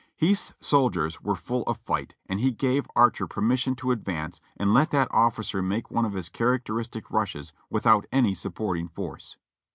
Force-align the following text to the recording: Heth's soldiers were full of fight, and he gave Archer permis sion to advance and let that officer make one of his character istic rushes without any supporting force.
Heth's 0.19 0.55
soldiers 0.59 1.21
were 1.21 1.35
full 1.35 1.61
of 1.67 1.77
fight, 1.77 2.15
and 2.25 2.39
he 2.39 2.49
gave 2.49 2.87
Archer 2.95 3.27
permis 3.27 3.59
sion 3.59 3.75
to 3.75 3.91
advance 3.91 4.41
and 4.57 4.73
let 4.73 4.89
that 4.89 5.07
officer 5.11 5.61
make 5.61 5.91
one 5.91 6.05
of 6.05 6.13
his 6.13 6.27
character 6.27 6.73
istic 6.73 7.11
rushes 7.11 7.53
without 7.69 8.07
any 8.11 8.33
supporting 8.33 8.87
force. 8.87 9.37